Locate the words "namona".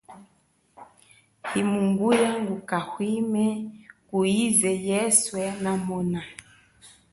5.63-6.21